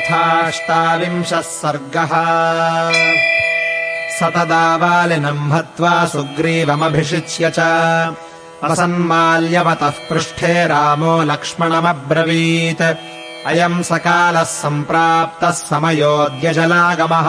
[0.00, 2.12] अथाष्टाविंशः सर्गः।
[4.16, 7.60] स तदा वालिनम् हत्वा सुग्रीवमभिषिच्य च
[8.64, 12.82] वसन्माल्यवतः पृष्ठे रामो लक्ष्मणमब्रवीत्।
[13.46, 17.28] अयम् सकालः सम्प्राप्तः समयोऽद्यजलागमः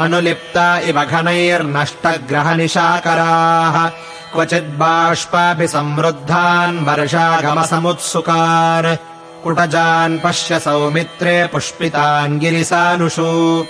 [0.00, 3.90] अनुलिप्ता इव घनैर्नष्टग्रहनिशाकराः।
[4.32, 8.96] क्वचिद्बाष्पापि संवृद्धान् वर्षागमसमुत्सुकान्।
[9.44, 13.64] कुटजान् पश्य सौमित्रे पुष्पितान् गिरिसानुषु।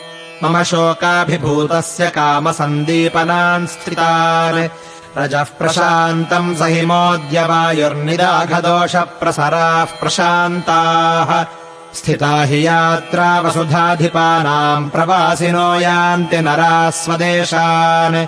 [0.45, 4.69] मम शोकाभिभूतस्य कामसन्दीपनान् स्थितान्
[5.17, 11.47] रजः प्रशान्तम् स हिमोऽद्य वायुर्निदाघदोषप्रसराः प्रशान्ताः।
[11.95, 18.27] स्थिता हि यात्रा वसुधाधिपानाम् प्रवासिनो यान्ति नराः स्वदेशान्।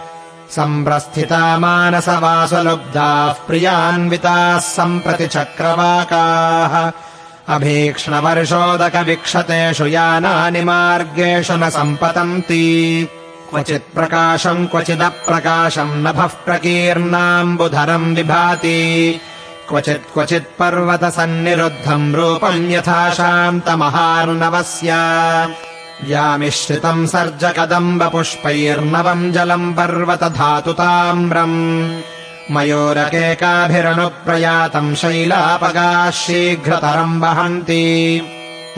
[0.50, 6.92] सम्प्रस्थिता मानसवासलुब्धाः प्रियान्विताः सम्प्रति चक्रवाकाः।
[7.54, 13.08] अभीक्ष्णवर्षोदकविक्षतेषु यानानि मार्गेषु न सम्पतन्ति
[13.50, 19.20] क्वचित् प्रकाशम् क्वचिदप्रकाशम् नभः प्रकीर्णाम्बुधरम् विभाति।
[19.68, 24.90] क्वचित् क्वचित् पर्वतसन्निरुद्धम् रूपम् यथा शान्तमहार्णवस्य
[26.10, 32.00] यामिश्रितम् सर्जकदम्बपुष्पैर्नवम् जलम् पर्वतधातुताम्रम्।
[32.50, 38.22] मयूरकेकाभिरनुप्रयातम् शैलापगाः शीघ्रतरम् वहन्ति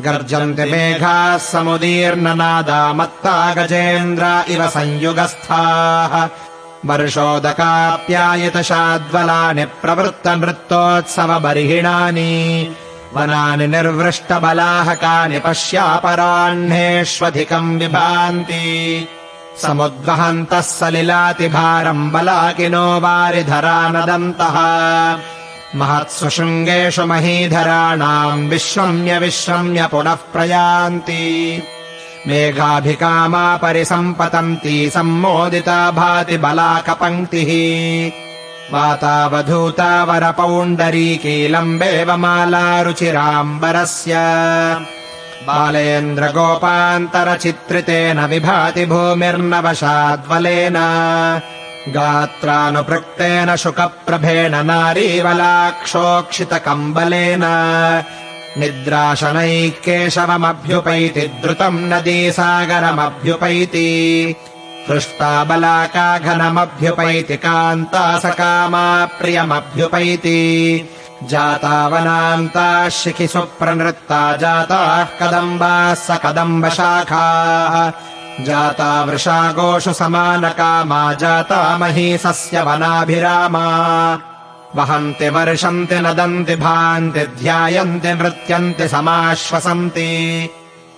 [0.00, 6.28] गर्जन्ति मेघाः समुदीर्णनादा मत्ता गजेन्द्र इव संयुगस्थाः
[6.88, 12.32] वर्षोदकाप्यायितशाद्वलानि प्रवृत्तनृत्तोत्सवबर्हिणानि
[13.14, 18.66] वनानि निर्वृष्टबलाहकानि पश्यापराह्नेष्वधिकम् विभान्ति।
[19.62, 24.56] समुद्वहन्तः सलिलातिभारम् बलाकिनो वारिधरा नदन्तः
[25.80, 31.22] महत्सु शृङ्गेषु महीधराणाम् विश्रम्य विश्रम्य पुनः प्रयान्ति
[32.26, 38.12] मेघाभिकामा परिसम्पतन्ती सम्मोदिता भाति बलाकपङ्क्तिः।
[38.72, 44.14] वातावधूता वरपौण्डरीकीलम्बेव मालारुचिराम्बरस्य
[45.46, 50.76] बालेन्द्रगोपान्तरचित्रितेन विभाति भूमिर्नवशाद्वलेन।
[51.88, 57.42] गात्रानुपृक्तेन शुकप्रभेण नारीवलाक्षोक्षितकम्बलेन
[58.58, 63.86] निद्राशनैः केशवमभ्युपैति द्रुतम् नदीसागरमभ्युपैति
[64.88, 70.40] हृष्टा बलाकाघनमभ्युपैति कान्ता सकामा प्रियमभ्युपैति।
[71.22, 77.76] जातावनान्ताः शिखिसु प्रनृत्ता जाताः कदम्बाः स कदम्बशाखाः।
[78.44, 83.66] जाता वृषागोषु समानकामा जाता महीसस्य वनाभिरामा
[84.76, 90.48] वहन्ति वर्षन्ति नदन्ति भान्ति ध्यायन्ति नृत्यन्ति समाश्वसन्ति।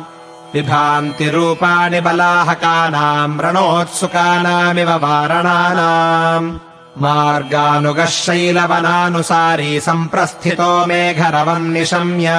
[0.55, 6.59] विभान्ति रूपाणि बलाहकानाम् रणोत्सुकानामिव वारणानाम्।
[7.01, 12.29] मार्गानुगः शैलवनानुसारी सम्प्रस्थितो मेघरवम् निशम्य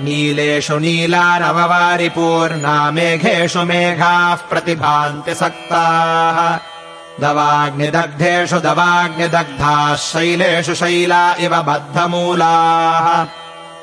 [0.00, 6.58] नीलेषु नीलानववारिपूर्णा मेघेषु मेघाः प्रतिभान्ति सक्ताः।
[7.20, 13.26] दवाग्निदग्धेषु दवाग्निदग्धाः शैलेषु शैला इव बद्धमूलाः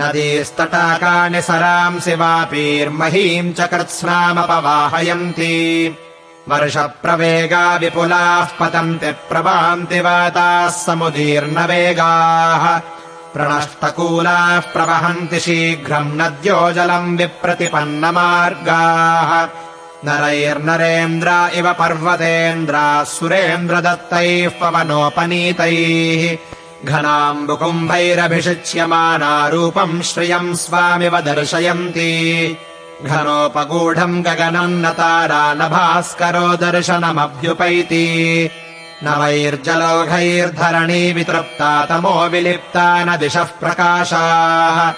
[0.00, 5.96] नदीस्तटाकानि वापीर्महीम् च कृत्स्नामपवाहयन्ति
[6.48, 12.80] वर्षप्रवेगा विपुलाः पतन्ति प्रभान्ति वाताः समुदीर्णवेगाः।
[13.34, 19.48] प्रणष्टकूलाः प्रवहन्ति शीघ्रम् नद्यो जलम् विप्रतिपन्नमार्गाः।
[20.04, 26.36] नरैर्नरेन्द्र इव पर्वतेन्द्राः सुरेन्द्रदत्तैः पवनोपनीतैः।
[26.84, 32.56] घनाम्बुकुम्भैरभिषिच्यमाना रूपम् श्रियम् स्वामिव दर्शयन्ति
[33.04, 38.50] घनोपगूढम् गगनम् न तारा न भास्करो दर्शनमभ्युपैति।
[39.04, 44.94] नवैर्जलौघैर्धरणी वितृप्ता तमो विलिप्ता न दिशः प्रकाशाः।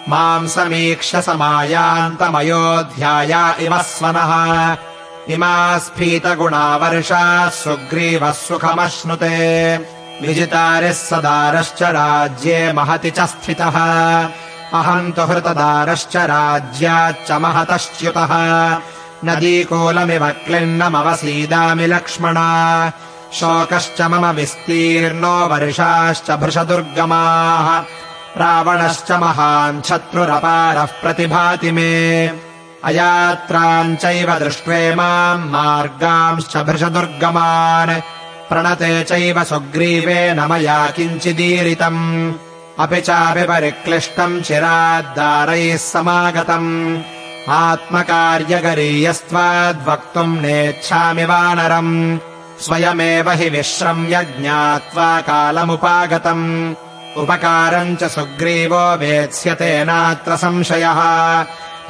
[0.09, 4.77] माम् समीक्ष्य समायान्तमयोऽध्याया इव स्वनः
[5.31, 9.77] इमा स्फीतगुणावर्षाः सुग्रीवः सुखमश्नुते।
[10.23, 13.77] विजितारिः सदारश्च राज्ये महति च स्थितः।
[14.75, 18.33] अहम् तु हृतदारश्च राज्याच्च महतश्च्युतः।
[19.25, 22.91] नदीकूलमिव क्लिन्नमवसीदामि लक्ष्मणा।
[23.33, 27.79] शोकश्च मम विस्तीर्णो वर्षाश्च भृशदुर्गमाः।
[28.37, 32.50] रावणश्च महान् शत्रुरपारः प्रतिभाति मे
[32.85, 38.01] अयात्राम् चैव दृष्ट्वे माम् मार्गांश्च भृशदुर्गमान्
[38.49, 42.33] प्रणते चैव सुग्रीवेन मया किञ्चिदीरितम्।
[42.79, 46.99] अपि चापि परिक्लिष्टम् चिराद्दारैः समागतम्।
[47.49, 52.19] आत्मकार्यगरीयस्त्वाद्वक्तुम् नेच्छामि वानरम्।
[52.61, 56.75] स्वयमेव हि विश्रम्य ज्ञात्वा कालमुपागतम्।
[57.17, 61.45] उपकारम् च सुग्रीवो वेत्स्यते नात्र संशयः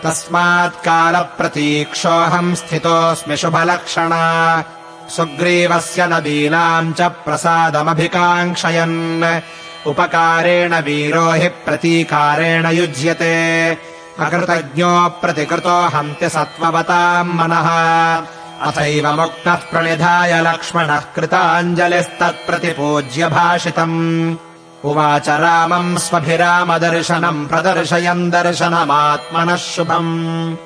[0.04, 4.64] तस्मात् कालप्रतीक्षोऽहम् स्थितोऽस्मि शुभलक्षणा।
[5.08, 9.40] सुग्रीवस्य नदीनाम् च प्रसादमभिकाङ्क्षयन्।
[9.86, 13.78] उपकारेण वीरो हि प्रतीकारेण युज्यते।
[14.18, 17.70] अकृतज्ञो प्रतिकृतो हन्ति सत्त्ववताम् मनः।
[18.60, 24.36] अथैव मुक्तः प्रणिधाय लक्ष्मणः कृताञ्जलिस्तत्प्रतिपूज्य भाषितम्
[24.84, 30.56] उवाच रामम् स्वभिरामदर्शनम् प्रदर्शयन् दर्शनमात्मनः शुभम्।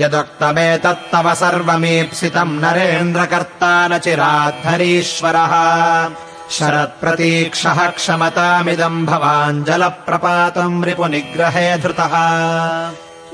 [0.00, 5.54] यदुक्तमेतत्तव सर्वमीप्सितम् नरेन्द्रकर्ता न चिराद्धरीश्वरः
[6.50, 12.14] शरत्प्रतीक्षः क्षमतामिदम् भवान् जलप्रपातम् रिपुनिग्रहे धृतः।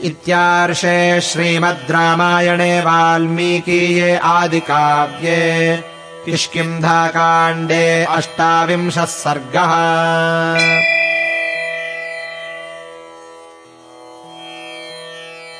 [0.05, 5.96] इत्यार्षे श्रीमद् रामायणे वाल्मीकीये आदिकाव्ये
[6.27, 7.85] किष्किन्धाकाण्डे
[8.17, 9.73] अष्टाविंशः सर्गः